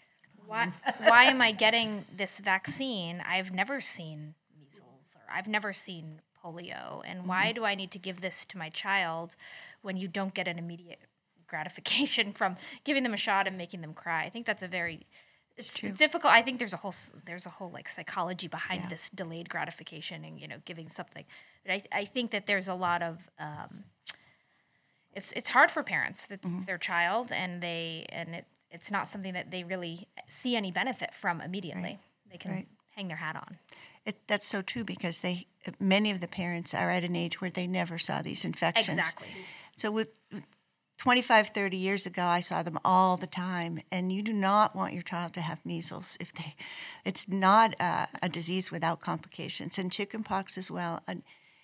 [0.46, 1.04] why, mm-hmm.
[1.10, 3.22] why am I getting this vaccine?
[3.28, 7.02] I've never seen measles or I've never seen polio.
[7.06, 7.56] And why mm-hmm.
[7.56, 9.36] do I need to give this to my child
[9.82, 11.00] when you don't get an immediate
[11.48, 14.24] gratification from giving them a shot and making them cry?
[14.24, 15.06] I think that's a very
[15.58, 15.92] it's, true.
[15.92, 16.34] difficult.
[16.34, 16.94] I think there's a whole
[17.26, 18.90] there's a whole like psychology behind Yeah.
[18.90, 21.26] this delayed gratification and you know giving something.
[21.66, 23.84] But I, I think that there's a lot of um,
[25.14, 26.26] it's it's hard for parents.
[26.30, 26.64] It's Mm-hmm.
[26.66, 31.14] their child, and they and it it's not something that they really see any benefit
[31.14, 32.00] from immediately.
[32.32, 32.68] They can Right.
[32.96, 33.58] hang their hat on.
[34.06, 35.48] It, that's so true because they
[35.80, 38.98] many of the parents are at an age where they never saw these infections.
[38.98, 39.28] Exactly.
[39.76, 40.20] So with
[40.98, 44.94] 25, 30 years ago, I saw them all the time, and you do not want
[44.94, 46.56] your child to have measles if they.
[47.06, 51.22] It's not a, a disease without complications, and chickenpox as well, and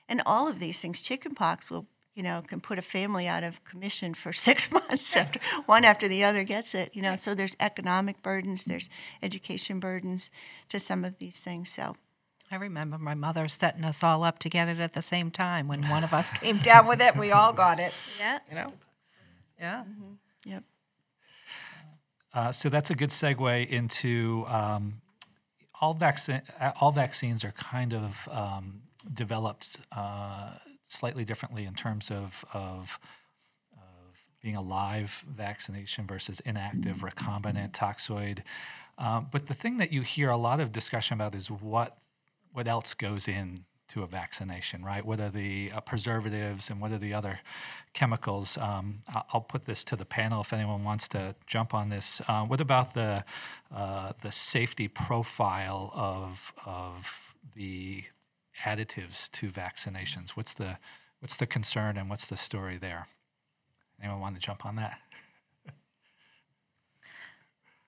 [0.08, 1.02] and all of these things.
[1.02, 5.40] Chickenpox will, you know, can put a family out of commission for six months after
[5.66, 6.92] one after the other gets it.
[6.94, 8.90] You know, so there's economic burdens, there's
[9.24, 10.30] education burdens
[10.70, 11.70] to some of these things.
[11.70, 11.96] So.
[12.52, 15.68] I remember my mother setting us all up to get it at the same time.
[15.68, 17.94] When one of us came down with it, we all got it.
[18.20, 18.40] Yeah.
[18.48, 18.74] You know?
[19.64, 19.84] Yeah.
[20.46, 20.64] Yep.
[22.34, 25.02] Uh, so that's a good segue into um,
[25.80, 26.42] all vaccine.
[26.60, 28.82] uh, All vaccines are kind of um,
[29.14, 33.00] developed uh, slightly differently in terms of, of
[33.74, 38.40] of being a live vaccination versus inactive recombinant toxoid.
[38.98, 42.00] Um, but the thing that you hear a lot of discussion about is what
[42.52, 45.06] what else goes in to a vaccination, right?
[45.06, 47.40] What are the uh, preservatives and what are the other
[47.94, 48.58] chemicals?
[48.58, 49.00] Um,
[49.32, 52.22] I'll put this to the panel if anyone wants to jump on this.
[52.28, 53.24] Uh, what about the
[53.74, 58.06] uh, the safety profile of of the
[58.64, 60.32] additives to vaccinations?
[60.32, 60.78] What's the
[61.20, 63.08] what's the concern and what's the story there?
[64.02, 65.00] Anyone want to jump on that?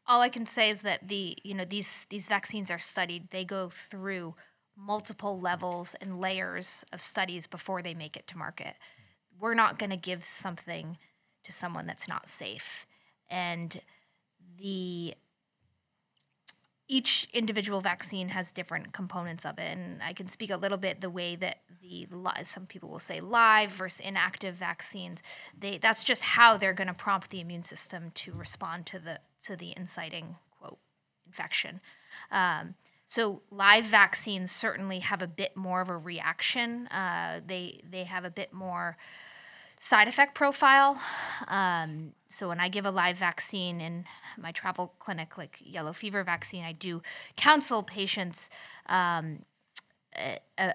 [0.07, 3.31] all I can say is that the you know these these vaccines are studied.
[3.31, 4.35] They go through
[4.77, 8.75] multiple levels and layers of studies before they make it to market.
[9.39, 10.97] We're not going to give something
[11.43, 12.87] to someone that's not safe,
[13.29, 13.79] and
[14.57, 15.15] the
[16.87, 19.75] each individual vaccine has different components of it.
[19.77, 22.07] And i can speak a little bit the way that the
[22.43, 25.21] some people will say live versus inactive vaccines.
[25.57, 29.19] They that's just how they're going to prompt the immune system to respond to the
[29.45, 30.79] to the inciting quote
[31.25, 31.81] infection.
[32.31, 38.03] Um, so live vaccines certainly have a bit more of a reaction uh, they they
[38.03, 38.97] have a bit more
[39.79, 40.99] side effect profile.
[41.47, 44.05] Um, so when I give a live vaccine in
[44.37, 47.03] my travel clinic, like yellow fever vaccine, I do
[47.35, 48.49] counsel patients
[48.87, 49.43] um,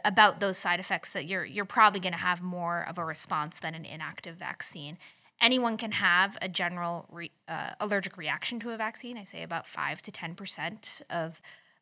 [0.05, 3.59] about those side effects that you're you're probably going to have more of a response
[3.59, 4.97] than an inactive vaccine.
[5.41, 9.17] anyone can have a general re, uh, allergic reaction to a vaccine.
[9.17, 11.41] I say about five to ten percent of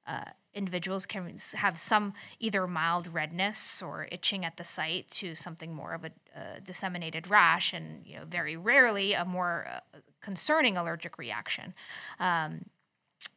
[0.09, 5.73] uh, individuals can have some either mild redness or itching at the site to something
[5.73, 10.77] more of a, a disseminated rash, and you know very rarely a more uh, concerning
[10.77, 11.75] allergic reaction.
[12.18, 12.64] Um,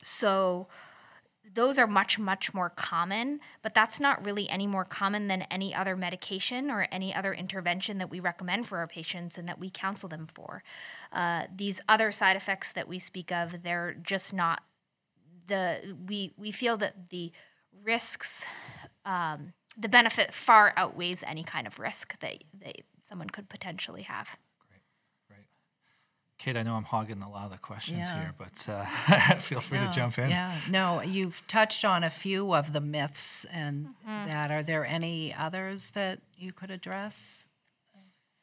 [0.01, 0.67] so
[1.53, 5.73] those are much much more common but that's not really any more common than any
[5.73, 9.69] other medication or any other intervention that we recommend for our patients and that we
[9.69, 10.63] counsel them for
[11.11, 14.61] uh, these other side effects that we speak of they're just not
[15.51, 17.31] the we we feel that the
[17.83, 18.45] risks
[19.05, 22.75] um, the benefit far outweighs any kind of risk that, that
[23.07, 24.27] someone could potentially have
[24.69, 24.81] Great,
[25.27, 25.45] great.
[26.37, 28.15] Kate, I know I'm hogging a lot of the questions Yeah.
[28.15, 28.85] here, but uh,
[29.47, 30.29] feel free to jump in.
[30.29, 34.27] Yeah, no, you've touched on a few of the myths and Mm-hmm.
[34.29, 34.51] that.
[34.51, 37.47] Are there any others that you could address?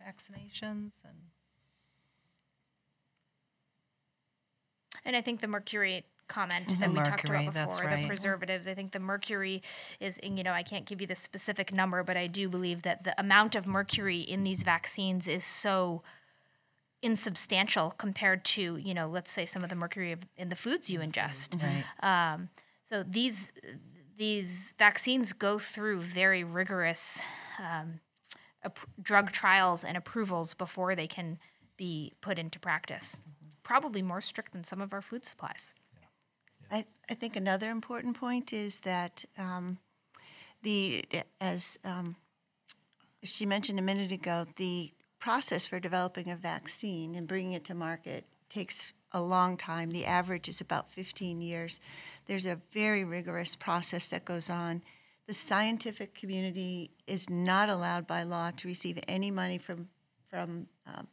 [0.01, 1.19] Vaccinations and
[5.05, 6.79] And I think the mercury comment Mhm.
[6.81, 8.03] that we talked about before, right.
[8.03, 9.63] the preservatives, I think the mercury
[10.01, 13.05] is you know, I can't give you the specific number, but I do believe that
[13.05, 16.03] the amount of mercury in these vaccines is so
[17.03, 21.01] insubstantial compared to, you know, let's say some of the mercury in the foods you
[21.01, 21.61] ingest.
[21.63, 21.85] right.
[22.33, 22.51] Um,
[22.85, 23.53] so these
[24.17, 27.21] these vaccines go through very rigorous
[27.61, 28.01] um,
[28.65, 31.39] ap- drug trials and approvals before they can
[31.77, 33.21] be put into practice.
[33.63, 35.73] Probably more strict than some of our food supplies.
[36.71, 39.79] I, I think another important point is that um,
[40.63, 41.05] the
[41.41, 42.17] as um,
[43.23, 47.75] she mentioned a minute ago, the process for developing a vaccine and bringing it to
[47.75, 49.91] market takes a long time.
[49.91, 51.81] The average is about 15 years.
[52.27, 54.83] There's a very rigorous process that goes on.
[55.27, 59.89] The scientific community is not allowed by law to receive any money from
[60.31, 61.07] from um,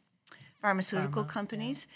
[0.60, 1.86] pharmaceutical companies.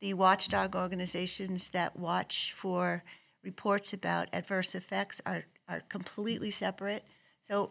[0.00, 3.02] The watchdog organizations that watch for
[3.42, 7.04] reports about adverse effects are, are completely separate.
[7.40, 7.70] So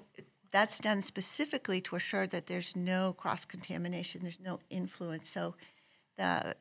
[0.51, 5.29] that's done specifically to assure that there's no cross contamination, there's no influence.
[5.29, 5.55] So
[6.17, 6.55] the,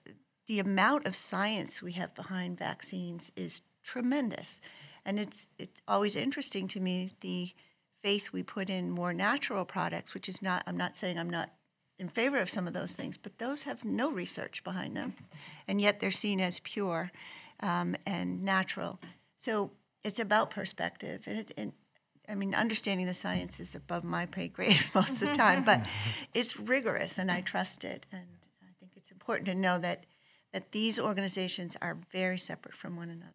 [0.47, 4.61] the amount of science we have behind vaccines is tremendous.
[5.05, 7.51] And it's, it's always interesting to me the
[8.03, 11.51] faith we put in more natural products, which is not, I'm not saying I'm not
[11.99, 15.15] in favor of some of those things, but those have no research behind them.
[15.67, 17.11] And yet they're seen as pure
[17.61, 18.99] um, and natural.
[19.39, 19.71] So
[20.05, 21.23] it's about perspective.
[21.27, 21.73] And, it, and
[22.29, 25.87] I mean, understanding the science is above my pay grade most of the time, but
[26.35, 28.05] it's rigorous and I trust it.
[28.13, 28.27] And
[28.63, 30.05] I think it's important to know that,
[30.53, 33.33] that these organizations are very separate from one another.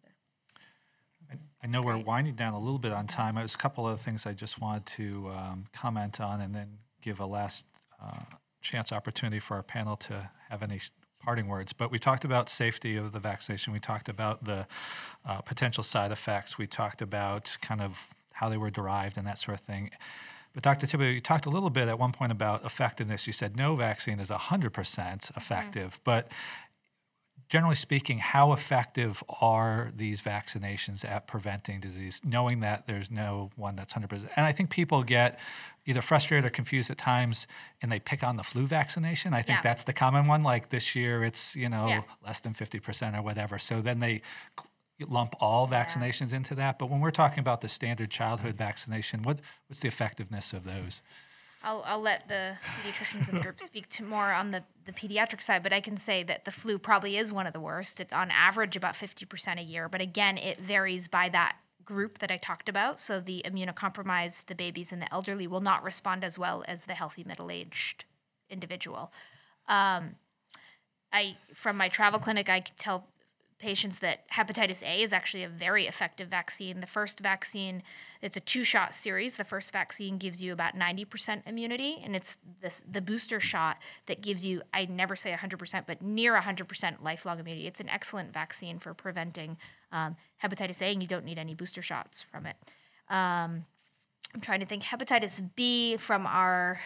[1.64, 3.36] I know we're winding down a little bit on time.
[3.36, 7.20] There's a couple of things I just wanted to um, comment on and then give
[7.20, 7.64] a last
[8.02, 8.18] uh,
[8.62, 10.80] chance opportunity for our panel to have any
[11.22, 11.72] parting words.
[11.72, 13.72] But we talked about safety of the vaccination.
[13.72, 14.66] We talked about the
[15.24, 16.58] uh, potential side effects.
[16.58, 19.90] We talked about kind of how they were derived and that sort of thing.
[20.54, 20.86] But Dr.
[20.86, 23.26] Thibodeau, you talked a little bit at one point about effectiveness.
[23.26, 26.30] You said no vaccine is 100% effective, but
[27.52, 33.76] generally speaking, how effective are these vaccinations at preventing disease, knowing that there's no one
[33.76, 34.26] that's 100%?
[34.36, 35.38] And I think people get
[35.84, 37.46] either frustrated or confused at times
[37.82, 39.34] and they pick on the flu vaccination.
[39.34, 39.62] I think Yeah.
[39.64, 40.42] that's the common one.
[40.42, 42.02] Like this year, it's, you know, Yeah.
[42.24, 43.58] less than 50% or whatever.
[43.58, 44.22] So then they
[45.06, 46.78] lump all vaccinations into that.
[46.78, 51.02] But when we're talking about the standard childhood vaccination, what, what's the effectiveness of those?
[51.64, 55.42] I'll, I'll let the pediatricians in the group speak to more on the, the pediatric
[55.42, 58.00] side, but I can say that the flu probably is one of the worst.
[58.00, 62.30] It's on average about 50% a year, but again, it varies by that group that
[62.30, 62.98] I talked about.
[62.98, 66.94] So the immunocompromised, the babies, and the elderly will not respond as well as the
[66.94, 68.04] healthy middle aged
[68.50, 69.12] individual.
[69.68, 70.16] Um,
[71.12, 73.06] I from my travel clinic, I tell
[73.62, 76.80] patients that hepatitis A is actually a very effective vaccine.
[76.80, 77.84] The first vaccine,
[78.20, 79.36] it's a two-shot series.
[79.36, 84.20] The first vaccine gives you about 90% immunity, and it's this the booster shot that
[84.20, 87.68] gives you I never say 100%, but near 100% lifelong immunity.
[87.68, 89.56] It's an excellent vaccine for preventing
[89.92, 92.56] um, hepatitis A, and you don't need any booster shots from it.
[93.08, 93.64] Um,
[94.34, 96.80] I'm trying to think hepatitis B from our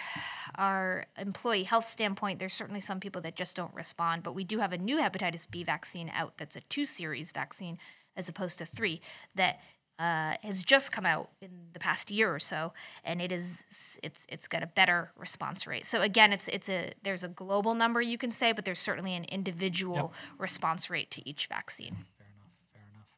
[0.57, 4.59] our employee health standpoint there's certainly some people that just don't respond but we do
[4.59, 7.79] have a new hepatitis B vaccine out that's a two series vaccine
[8.17, 9.01] as opposed to three
[9.35, 9.61] that
[9.99, 12.73] uh, has just come out in the past year or so
[13.05, 13.65] and it is
[14.03, 17.75] it's it's got a better response rate so again it's it's a there's a global
[17.75, 22.27] number you can say but there's certainly an individual response rate to each vaccine Fair
[22.35, 22.51] enough.
[22.73, 23.09] Fair enough.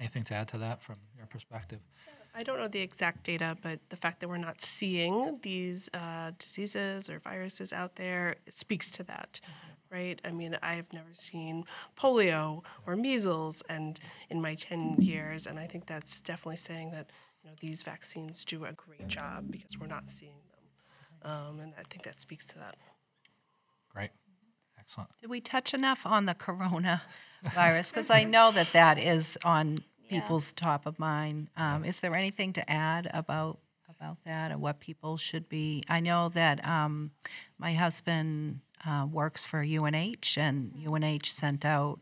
[0.00, 1.80] Anything to add to that from your perspective?
[2.38, 6.30] I don't know the exact data, but the fact that we're not seeing these uh,
[6.38, 9.40] diseases or viruses out there speaks to that.
[9.90, 10.20] right?
[10.24, 11.64] I mean, I've never seen
[11.98, 13.98] polio or measles, and
[14.30, 17.10] in my ten years, and I think that's definitely saying that
[17.42, 21.72] you know these vaccines do a great job because we're not seeing them, um, and
[21.76, 22.76] I think that speaks to that.
[23.92, 24.10] Great.
[24.78, 25.10] Excellent.
[25.20, 27.90] Did we touch enough on the coronavirus?
[27.90, 29.78] Because I know that that is on
[30.08, 31.48] people's top of mind.
[31.56, 35.82] Um, is there anything to add about about that and what people should be?
[35.88, 37.10] I know that um,
[37.58, 42.00] my husband uh, works for UNH, and UNH sent out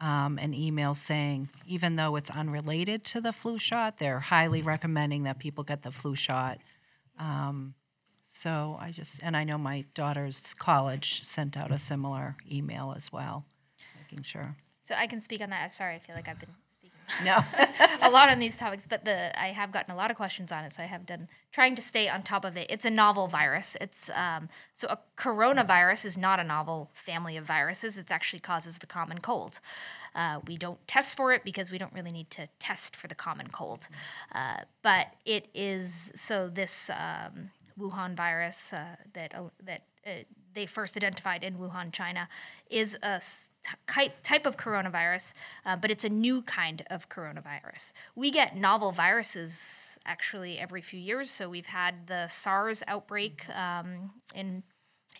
[0.00, 5.24] um, an email saying, even though it's unrelated to the flu shot, they're highly recommending
[5.24, 6.58] that people get the flu shot.
[7.18, 7.74] Um,
[8.22, 13.12] so I just, and I know my daughter's college sent out a similar email as
[13.12, 13.44] well,
[13.98, 14.56] making sure.
[14.82, 15.72] So I can speak on that.
[15.72, 16.48] Sorry, I feel like I've been
[17.24, 17.44] No.
[18.00, 20.64] a lot on these topics, but the I have gotten a lot of questions on
[20.64, 22.66] it, so I have done trying to stay on top of it.
[22.70, 23.76] It's a novel virus.
[23.80, 27.98] It's um, so a coronavirus is not a novel family of viruses.
[27.98, 29.60] It actually causes the common cold.
[30.14, 33.14] Uh, we don't test for it because we don't really need to test for the
[33.14, 33.88] common cold,
[34.34, 40.10] uh, but it is so this um, Wuhan virus uh, that uh, that uh,
[40.54, 42.28] they first identified in Wuhan, China,
[42.68, 43.20] is a
[43.86, 45.32] type type of coronavirus,
[45.66, 47.92] uh, but it's a new kind of coronavirus.
[48.14, 51.30] We get novel viruses actually every few years.
[51.30, 54.62] So we've had the SARS outbreak um, in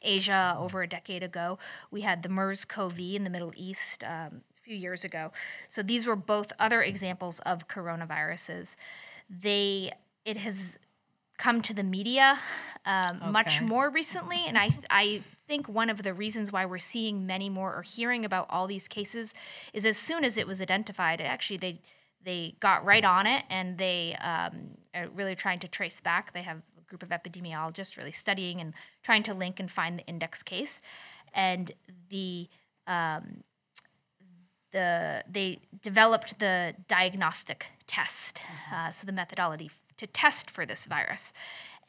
[0.03, 1.59] Asia over a decade ago.
[1.91, 5.33] We had the MERS-CoV in the Middle East um, a few years ago.
[5.69, 8.77] So these were both other examples of coronaviruses.
[9.29, 9.93] They
[10.25, 10.79] it has
[11.39, 12.39] come to the media
[12.85, 17.27] um, much more recently, and I I think one of the reasons why we're seeing
[17.27, 19.35] many more or hearing about all these cases
[19.73, 21.81] is as soon as it was identified, actually they
[22.25, 26.33] they got right on it and they um, are really trying to trace back.
[26.33, 30.07] They have a group of epidemiologists really studying and trying to link and find the
[30.07, 30.81] index case,
[31.35, 31.73] and
[32.09, 32.49] the
[32.87, 33.43] um,
[34.73, 38.41] the they developed the diagnostic test,
[38.73, 41.33] uh, so the methodology to test for this virus,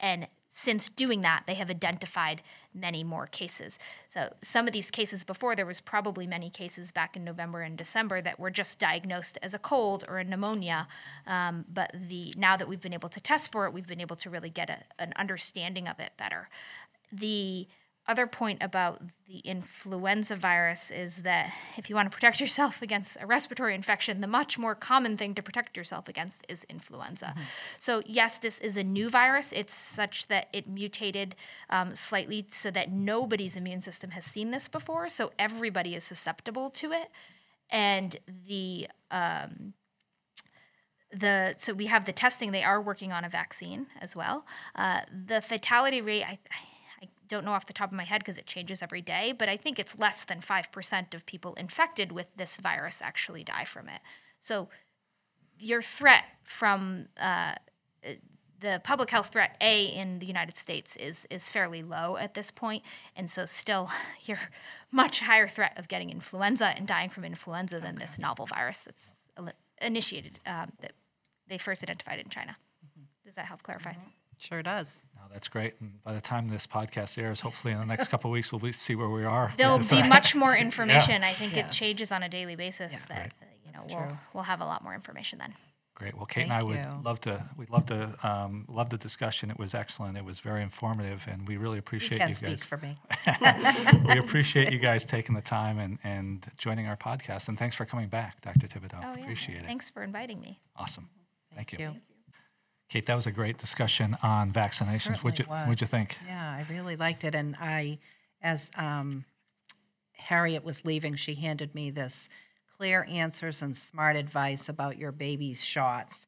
[0.00, 2.42] and since doing that, they have identified
[2.74, 3.78] many more cases.
[4.12, 7.76] So some of these cases before, there was probably many cases back in November and
[7.76, 10.86] December that were just diagnosed as a cold or a pneumonia.
[11.26, 14.16] Um, but the now that we've been able to test for it, we've been able
[14.16, 16.50] to really get a, an understanding of it better.
[17.10, 17.66] The
[18.08, 23.16] other point about the influenza virus is that if you want to protect yourself against
[23.20, 27.34] a respiratory infection, the much more common thing to protect yourself against is influenza.
[27.78, 29.52] So, yes, this is a new virus.
[29.52, 31.36] It's such that it mutated
[31.70, 35.08] um, slightly so that nobody's immune system has seen this before.
[35.08, 37.08] So, everybody is susceptible to it.
[37.70, 39.74] And the um,
[41.12, 42.52] the so we have the testing.
[42.52, 44.44] They are working on a vaccine as well.
[44.74, 46.71] Uh, the fatality rate, I, I
[47.32, 49.56] don't know off the top of my head because it changes every day, but I
[49.56, 53.88] think it's less than five percent of people infected with this virus actually die from
[53.88, 54.00] it.
[54.38, 54.68] So
[55.58, 57.54] your threat from uh,
[58.60, 62.50] the public health threat A in the United States is is fairly low at this
[62.50, 62.82] point,
[63.16, 63.90] and so still
[64.24, 64.50] you're
[64.90, 69.08] much higher threat of getting influenza and dying from influenza than this novel virus that's
[69.80, 70.92] initiated um, that
[71.48, 72.56] they first identified in China.
[73.24, 73.94] Does that help clarify?
[74.42, 75.02] Sure does.
[75.16, 75.74] No, that's great.
[75.80, 78.58] And by the time this podcast airs, hopefully in the next couple of weeks, we'll
[78.58, 79.52] be, see where we are.
[79.56, 80.06] There'll be this.
[80.08, 81.22] much more information.
[81.22, 82.92] I think it changes on a daily basis.
[82.92, 82.98] Yeah.
[83.08, 83.32] that Right.
[83.40, 84.18] uh, you know That's we'll true.
[84.34, 85.54] we'll have a lot more information then.
[85.94, 86.16] Great.
[86.16, 87.02] Well, Kate and I Thank would you.
[87.04, 87.44] love to.
[87.56, 88.16] We'd love to.
[88.24, 89.50] Um, love the discussion.
[89.50, 90.16] It was excellent.
[90.18, 92.64] It was very informative, and we really You appreciate can you speak guys.
[92.64, 92.98] for me.
[94.14, 97.46] we appreciate you guys taking the time and, and joining our podcast.
[97.48, 98.66] And thanks for coming back, Dr.
[98.66, 98.98] Thibodeau.
[99.04, 99.22] Oh yeah.
[99.22, 99.66] Appreciate it.
[99.66, 100.58] Thanks for inviting me.
[100.76, 101.08] Awesome.
[101.54, 101.78] Thank, you.
[101.78, 101.94] you.
[102.92, 105.24] Kate, that was a great discussion on vaccinations.
[105.24, 106.18] What'd you, Certainly what'd you think?
[106.26, 107.34] Yeah, I really liked it.
[107.34, 108.00] And I,
[108.42, 109.24] as um,
[110.12, 112.28] Harriet was leaving, she handed me this
[112.76, 116.26] clear answers and smart advice about your baby's shots.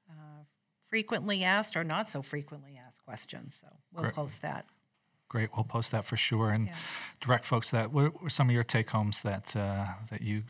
[0.07, 0.43] uh,
[0.89, 3.57] frequently asked or not so frequently asked questions.
[3.59, 4.15] So we'll Great.
[4.15, 4.65] post that.
[5.29, 5.49] Great.
[5.55, 6.75] We'll post that for sure and Yeah.
[7.19, 7.91] direct folks that.
[7.91, 10.43] What were some of your take homes that uh, that you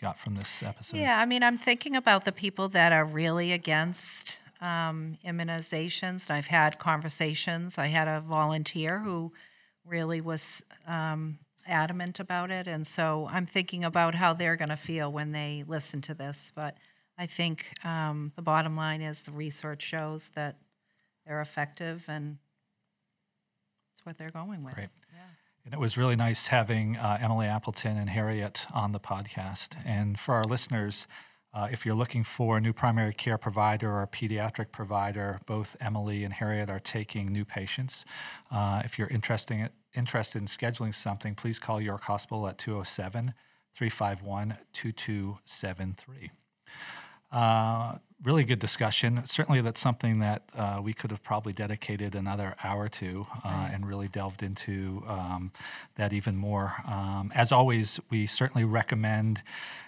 [0.00, 0.96] got from this episode?
[0.98, 6.28] Yeah, I mean, I'm thinking about the people that are really against um, immunizations.
[6.28, 7.78] And I've had conversations.
[7.78, 9.32] I had a volunteer who
[9.84, 12.68] really was um, adamant about it.
[12.68, 16.52] And so I'm thinking about how they're going to feel when they listen to this.
[16.54, 16.76] But
[17.18, 20.56] I think um, the bottom line is the research shows that
[21.26, 22.38] they're effective and
[23.92, 24.74] it's what they're going with.
[24.74, 24.88] Great.
[25.12, 25.20] Yeah.
[25.64, 29.76] And it was really nice having uh, Emily Appleton and Harriet on the podcast.
[29.84, 31.06] And for our listeners,
[31.54, 35.76] uh, if you're looking for a new primary care provider or a pediatric provider, both
[35.80, 38.04] Emily and Harriet are taking new patients.
[38.50, 43.34] Uh, if you're interested, interested in scheduling something, please call York Hospital at 207
[43.74, 46.30] 351 2273.
[48.24, 49.22] Really good discussion.
[49.26, 53.70] Certainly, that's something that uh, we could have probably dedicated another hour to uh, right.
[53.74, 55.50] and really delved into um,
[55.96, 56.72] that even more.
[56.86, 59.42] Um, as always, we certainly recommend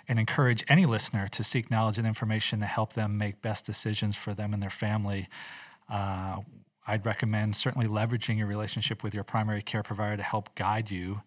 [0.08, 4.16] and encourage any listener to seek knowledge and information to help them make best decisions
[4.16, 5.28] for them and their family.
[5.88, 6.38] Uh,
[6.88, 11.20] I'd recommend certainly leveraging your relationship with your primary care provider to help guide you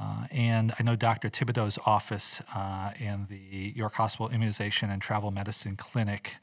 [0.00, 1.28] uh, and I know Dr.
[1.28, 6.36] Thibodeau's office uh, and the York Hospital Immunization and Travel Medicine Clinic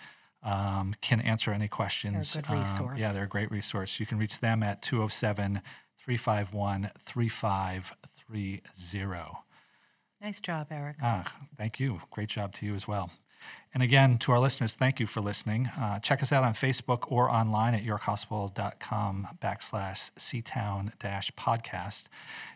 [0.44, 2.34] um, can answer any questions.
[2.34, 2.94] They're a good um, resource.
[2.94, 4.00] Um, yeah, they're a great resource.
[4.00, 5.64] You can reach them at 207
[5.98, 8.62] 351 3530.
[10.22, 10.98] Nice job, Eric.
[11.02, 11.26] Ah,
[11.58, 12.02] thank you.
[12.12, 13.10] Great job to you as well.
[13.78, 15.68] And again, to our listeners, thank you for listening.
[15.68, 22.06] Uh, check us out on Facebook or online at yorkhospital.com backslash ctown dash podcast.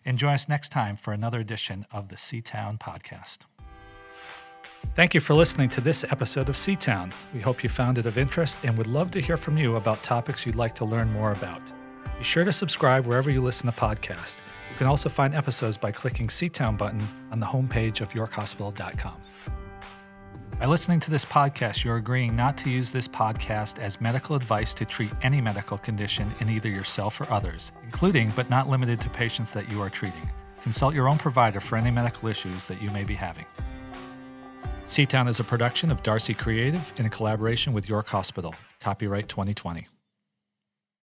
[0.03, 3.41] And join us next time for another edition of the C-Town podcast.
[4.95, 7.13] Thank you for listening to this episode of C-Town.
[7.35, 10.01] We hope you found it of interest and would love to hear from you about
[10.01, 11.61] topics you'd like to learn more about.
[12.17, 14.39] Be sure to subscribe wherever you listen to podcasts.
[14.71, 19.21] You can also find episodes by clicking C-Town button on the homepage of yorkhospital.com.
[20.61, 24.75] By listening to this podcast, you're agreeing not to use this podcast as medical advice
[24.75, 29.09] to treat any medical condition in either yourself or others, including but not limited to
[29.09, 30.29] patients that you are treating.
[30.61, 33.47] Consult your own provider for any medical issues that you may be having.
[34.85, 38.53] C-Town is a production of Darcy Creative in collaboration with York Hospital.
[38.79, 39.87] Copyright 2020.